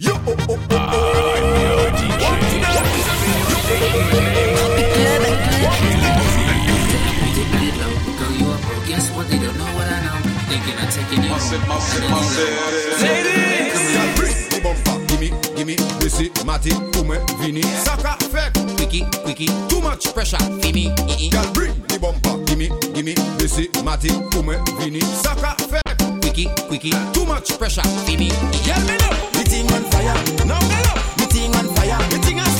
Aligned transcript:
Yo, 0.00 0.12
oh, 0.14 0.34
oh, 0.48 0.58
oh, 0.70 0.76
oh. 0.92 1.10
Guess 8.88 9.10
what? 9.12 9.28
They 9.28 9.38
don't 9.38 9.58
know 9.58 9.64
what 9.76 9.86
I 9.86 10.00
know. 10.00 10.16
Thinking 10.48 10.76
I'm 10.80 10.88
taking 10.88 11.22
you 11.22 11.28
home. 11.28 12.30
Ladies, 13.00 14.48
the 14.48 14.60
bumper, 14.62 14.96
gimme, 15.06 15.28
gimme, 15.54 15.76
Missy, 16.02 16.30
Matty, 16.46 16.70
Ume, 16.98 17.18
Vini, 17.40 17.62
Saka, 17.62 18.16
Fek, 18.24 18.52
Quickie, 18.78 19.04
Quickie, 19.22 19.48
too 19.68 19.80
much 19.82 20.14
pressure, 20.14 20.38
Fini, 20.62 20.88
Girl, 21.30 21.52
bring 21.52 21.74
the 21.88 21.98
bumper, 22.00 22.42
gimme, 22.46 22.68
gimme, 22.94 23.14
Missy, 23.38 23.68
Matty, 23.84 24.08
Ume, 24.36 24.56
Vini, 24.80 25.00
Saka, 25.00 25.54
Fek, 25.68 26.20
Quickie, 26.22 26.48
Quickie, 26.68 26.94
too 27.12 27.26
much 27.26 27.58
pressure, 27.58 27.82
Fini, 28.06 28.28
Girl, 28.64 28.80
me 28.86 28.96
know, 28.98 29.39
thing 29.50 29.72
on 29.72 29.82
fire, 29.90 30.14
now 30.46 30.60
me 30.68 30.78
know, 30.86 30.94
the 31.18 31.26
thing 31.26 31.52
on 31.56 31.66
fire, 31.74 31.98
the 32.10 32.18
thing 32.18 32.38
I 32.38 32.44
stand 32.44 32.59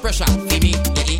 pressure, 0.00 0.24
Fini, 0.48 0.72
Girl, 0.72 1.19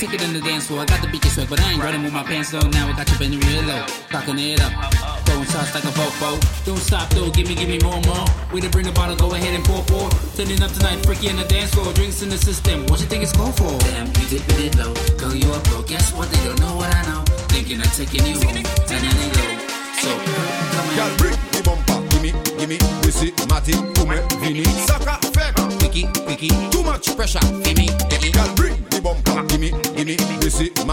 take 0.00 0.14
it 0.14 0.22
in 0.22 0.32
the 0.32 0.40
dance 0.40 0.66
floor. 0.66 0.80
I 0.80 0.86
got 0.86 1.02
the 1.02 1.08
beat 1.08 1.24
swag, 1.24 1.50
but 1.50 1.60
I 1.60 1.72
ain't 1.72 1.82
running 1.82 2.02
with 2.02 2.12
my 2.12 2.22
pants 2.22 2.54
low. 2.54 2.64
Now 2.72 2.88
I 2.88 2.96
got 2.96 3.04
you 3.12 3.18
bending 3.18 3.40
real 3.40 3.62
low. 3.68 3.84
Cocking 4.08 4.38
it 4.38 4.58
up. 4.58 4.72
Throwing 5.28 5.44
shots 5.44 5.74
like 5.74 5.84
a 5.84 5.92
fofo. 5.92 6.40
Don't 6.64 6.78
stop 6.80 7.10
though, 7.10 7.28
give 7.30 7.46
me, 7.46 7.54
give 7.54 7.68
me 7.68 7.78
more, 7.84 8.00
more. 8.08 8.24
Way 8.50 8.60
to 8.64 8.70
bring 8.70 8.86
a 8.86 8.92
bottle, 8.92 9.14
go 9.16 9.34
ahead 9.34 9.52
and 9.52 9.62
pour, 9.62 9.84
pour. 9.84 10.08
Turning 10.36 10.62
up 10.62 10.72
tonight, 10.72 11.04
freaky 11.04 11.28
in 11.28 11.36
the 11.36 11.44
dance 11.44 11.74
floor. 11.74 11.92
Drinks 11.92 12.22
in 12.22 12.30
the 12.30 12.38
system. 12.38 12.86
What 12.86 13.00
you 13.00 13.06
think 13.06 13.22
it's 13.22 13.36
called 13.36 13.54
for? 13.58 13.76
Damn, 13.92 14.06
you 14.06 14.40
dipping 14.40 14.64
it 14.64 14.74
low. 14.80 14.94
Girl, 15.20 15.34
you 15.34 15.52
up, 15.52 15.62
bro. 15.68 15.82
Guess 15.82 16.14
what? 16.14 16.30
They 16.32 16.42
don't 16.48 16.58
know 16.60 16.76
what 16.76 16.88
I 16.96 17.02
know. 17.04 17.20
Thinking 17.52 17.84
I'm 17.84 17.92
taking 17.92 18.24
you 18.24 18.40
home. 18.40 18.64
Turning 18.88 19.16
it 19.20 19.36
low. 19.36 19.80
So, 20.00 20.08
come 20.16 20.88
on. 20.88 20.96
Girl, 20.96 21.12
bring 21.20 21.36
the 21.52 21.60
bumper, 21.60 22.00
gimme, 22.08 22.32
gimme, 22.56 22.78
Missy, 23.04 23.36
Matty, 23.52 23.76
Ume, 24.00 24.16
Vini, 24.40 24.64
Saka, 24.88 25.20
Fek, 25.28 25.52
Quickie, 25.78 26.08
Quickie, 26.24 26.48
too 26.70 26.82
much 26.82 27.14
pressure, 27.14 27.44
Fini, 27.62 27.79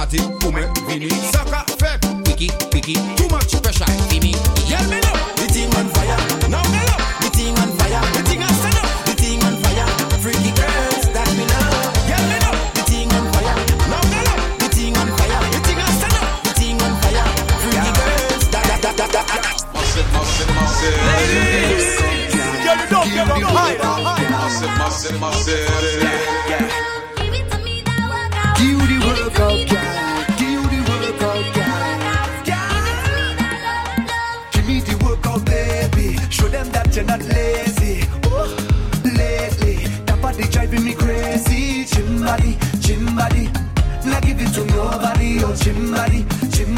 Matty, 0.08 0.24
Ume, 0.48 0.64
Vini, 0.88 1.10
Saka, 1.10 1.66
Fek, 1.76 2.00
Quickie, 2.24 2.48
Quickie, 2.72 2.96
too 3.18 3.28
much 3.28 3.52
pressure, 3.62 3.84
Fini, 4.08 4.32
Girl, 4.64 4.88
me 4.88 5.04
know, 5.04 5.20
the 5.36 5.48
thing 5.52 5.68
on 5.76 5.88
fire, 5.92 6.16
now 6.48 6.64
me 6.72 6.80
know, 6.80 6.96
the 7.20 7.30
thing 7.36 7.52
on 7.60 7.76
fire, 7.76 8.00
the 8.16 8.24
thing 8.24 8.40
I 8.40 8.48
stand 8.56 8.78
up, 8.80 8.88
the 9.04 9.14
thing 9.20 9.44
on 9.44 9.56
fire, 9.60 9.88
freaky 10.24 10.56
girls 10.56 11.12
that 11.12 11.28
me 11.36 11.44
love, 11.44 11.92
Girl, 12.08 12.24
me 12.24 12.40
know, 12.40 12.56
the 12.72 12.84
thing 12.88 13.12
on 13.12 13.26
fire, 13.36 13.56
now 13.92 14.00
me 14.08 14.20
know, 14.24 14.40
the 14.64 14.68
thing 14.72 14.96
on 14.96 15.08
fire, 15.12 15.44
the 15.52 15.60
thing 15.68 15.76
I 15.76 15.92
stand 16.00 16.16
up, 16.16 16.40
the 16.40 16.52
thing 16.56 16.80
on 16.80 16.94
fire, 17.04 17.28
freaky 17.68 17.92
girls 18.00 18.48
that 18.48 18.64
that 18.64 18.80
that 18.80 18.96
that 18.96 19.12
that. 19.12 19.28
that. 19.28 19.60
Ladies, 20.88 22.00
yo, 22.64 22.72
you 22.80 22.88
don't 22.88 23.12
get 23.12 23.28
up 23.28 23.44
higher. 23.44 24.08
Give 25.88 26.07
gym 42.80 43.16
body. 43.16 43.50
Now 44.06 44.20
give 44.20 44.42
it 44.42 44.54
to 44.54 44.66
nobody, 44.66 45.40
oh 45.44 45.56
gym 45.56 45.92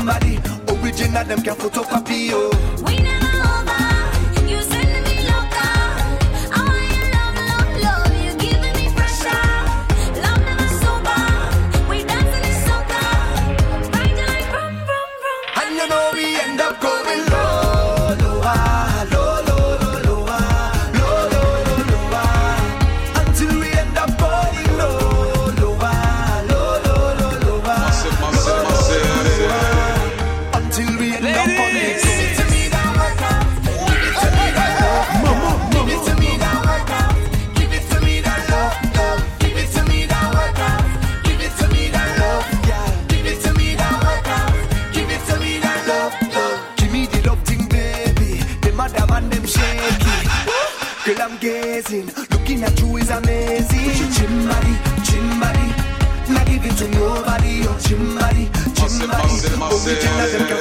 body. 0.06 0.40
Original, 0.68 1.24
them 1.26 1.42
can 1.42 1.56
photocopy, 1.56 2.30
oh. 2.32 2.84
We 2.86 2.98
never 2.98 3.19
I'm 51.80 52.08
looking 52.32 52.62
at 52.62 52.78
you 52.82 52.98
is 52.98 53.10
amazing. 53.10 54.12
Gym 54.12 55.40
body, 55.40 55.68
not 56.28 56.46
give 56.46 56.66
it 56.66 56.76
to 56.76 56.88
nobody. 56.90 57.64
Oh, 57.64 57.80
gym 57.80 58.16
body, 58.16 58.50
original 58.84 60.59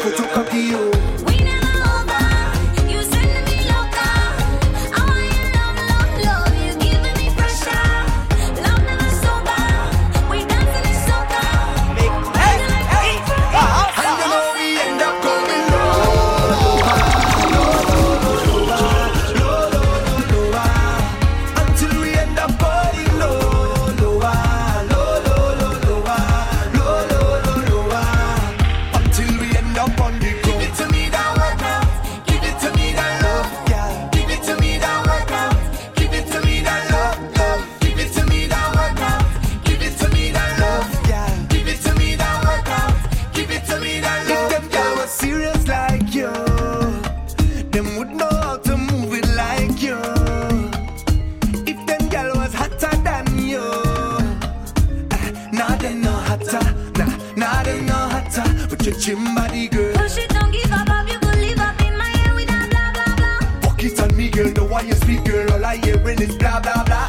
your 58.88 58.99
chin 58.99 59.35
body, 59.35 59.69
girl. 59.69 59.94
Push 59.96 60.19
it, 60.19 60.31
don't 60.31 60.50
give 60.50 60.73
up, 60.73 60.88
up. 60.88 61.08
You 61.08 61.19
could 61.19 61.38
live 61.38 61.58
up 61.58 61.81
in 61.82 61.96
my 61.96 62.05
head 62.05 62.35
without 62.35 62.70
blah 62.70 62.93
blah 62.93 63.17
blah. 63.17 63.61
Fuck 63.61 63.85
it 63.85 64.00
on 64.00 64.17
me, 64.17 64.31
girl. 64.31 64.50
The 64.50 64.64
why 64.64 64.82
you 64.82 64.94
speak, 64.94 65.25
girl. 65.25 65.52
All 65.52 65.64
I 65.64 65.76
hear 65.76 65.96
is 66.08 66.37
blah 66.37 66.61
blah 66.61 66.85
blah. 66.85 67.08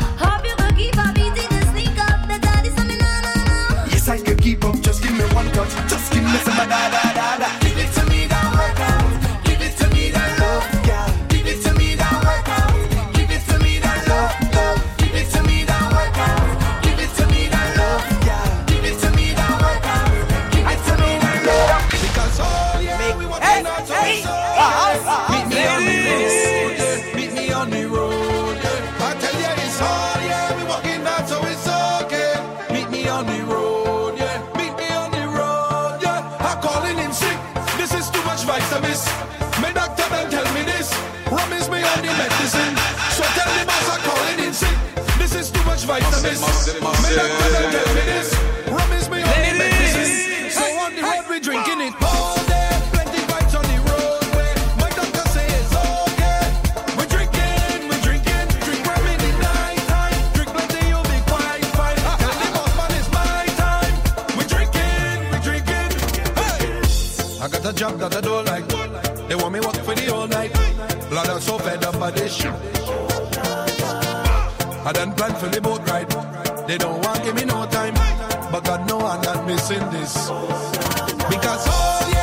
this. 38.89 39.05
Me 39.61 39.69
doctor 39.73 40.07
then 40.09 40.29
tell 40.31 40.49
me 40.53 40.63
this. 40.63 40.89
Rum 41.29 41.53
is 41.53 41.69
me 41.69 41.79
only 41.93 42.11
medicine. 42.17 42.75
So 43.17 43.23
tell 43.37 43.51
the 43.57 43.65
boss 43.69 43.87
I'm 43.93 44.01
calling 44.09 44.39
in 44.45 44.53
sick. 44.53 44.77
This 45.21 45.35
is 45.35 45.51
too 45.51 45.63
much 45.65 45.83
vitamins. 45.83 46.41
Me 47.03 47.09
doctor 47.19 47.49
then 47.53 47.71
tell 47.75 47.93
me 47.95 47.98
got 67.49 67.65
a 67.65 67.73
job 67.73 67.99
that 67.99 68.15
I 68.15 68.21
don't 68.21 68.45
like. 68.45 68.67
They 69.27 69.35
want 69.35 69.53
me 69.53 69.59
work 69.59 69.75
for 69.77 69.95
the 69.95 70.11
whole 70.11 70.27
night. 70.27 70.53
Blood, 71.09 71.29
I'm 71.29 71.39
so 71.41 71.57
fed 71.57 71.83
up 71.83 71.99
by 71.99 72.11
this 72.11 72.35
shit. 72.35 72.53
I 74.85 74.91
done 74.93 75.13
planned 75.13 75.37
for 75.37 75.47
the 75.47 75.61
boat 75.61 75.87
ride. 75.89 76.09
They 76.67 76.77
don't 76.77 77.01
want 77.03 77.23
give 77.23 77.35
me 77.35 77.45
no 77.45 77.65
time. 77.67 77.95
But 78.51 78.63
God 78.63 78.87
know 78.87 78.99
I'm 78.99 79.21
not 79.21 79.45
missing 79.45 79.89
this. 79.91 80.13
Because 81.29 81.65
oh, 81.67 82.09
yeah. 82.11 82.18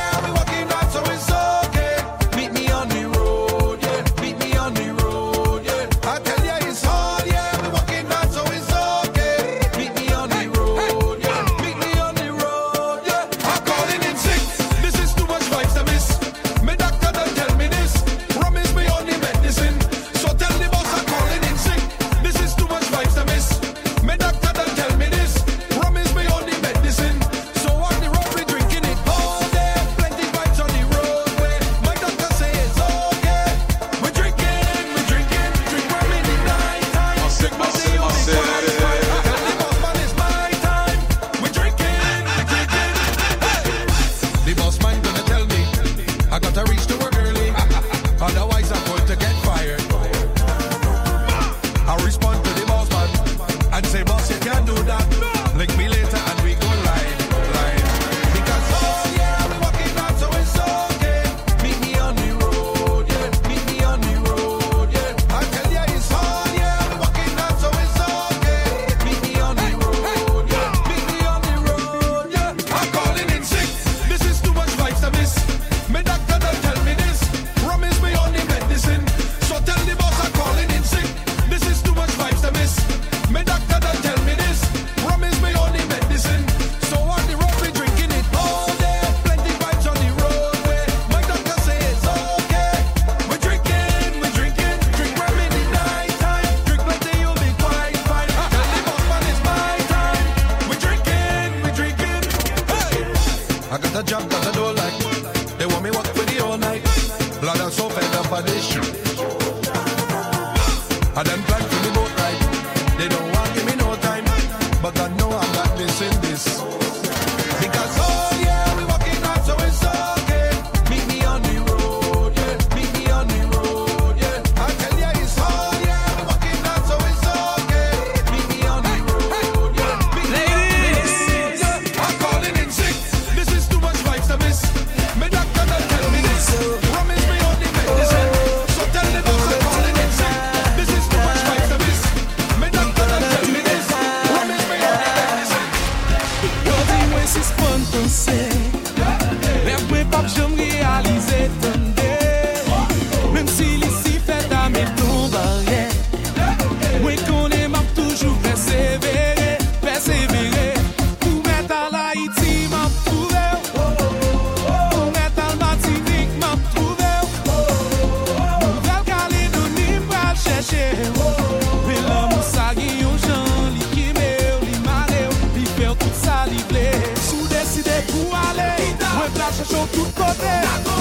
ponto 179.86 180.10
poder. 180.12 180.95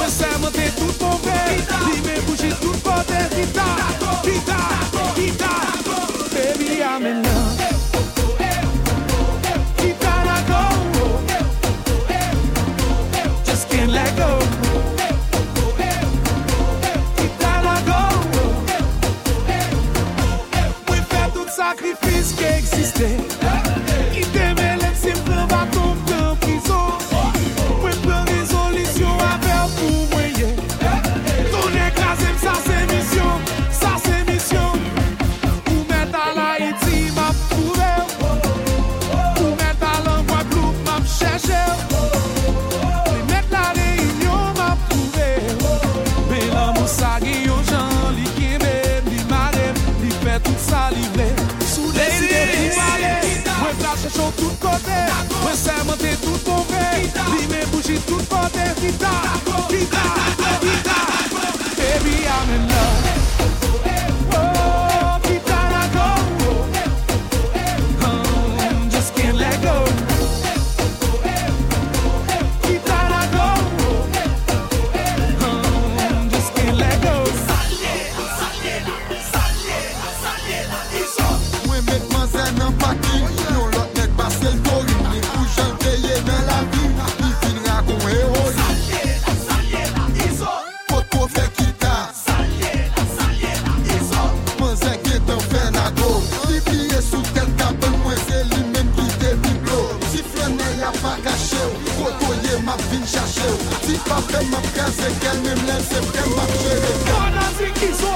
Map 104.34 104.65
kase 104.75 105.10
kalmim 105.22 105.60
lel 105.67 105.82
septem 105.89 106.29
map 106.36 106.50
chere 106.62 106.91
Kon 107.08 107.38
azi 107.46 107.67
kizo 107.79 108.13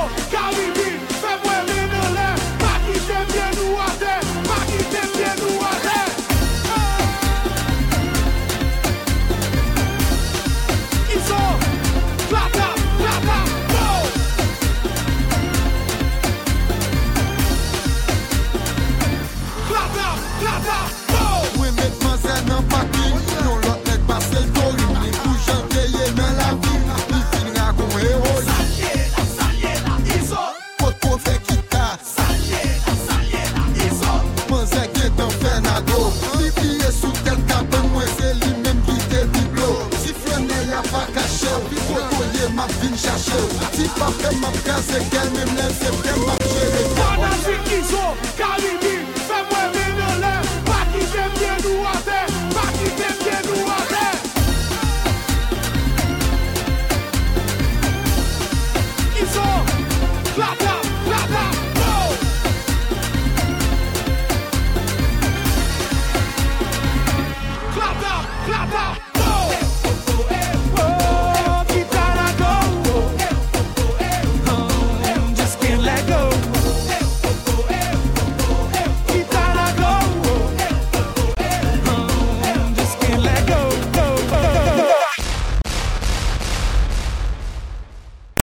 kache 43.09 43.37
ou 43.41 43.69
Ti 43.75 43.85
pa 43.97 44.09
fèm 44.19 44.45
ap 44.49 44.57
kaze, 44.65 45.01
kel 45.13 45.29
mèm 45.35 45.51
lèm 45.57 45.73
se 45.79 45.89
fèm 46.03 46.29
ap 46.33 46.45
jere 46.53 46.83
Kona 46.97 47.31
si 47.43 47.55
kizo, 47.67 48.05
kalimi 48.37 48.88